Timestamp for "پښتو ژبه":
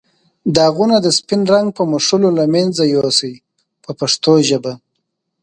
3.99-4.73